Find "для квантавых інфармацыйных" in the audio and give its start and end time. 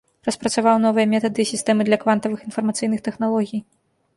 1.91-2.99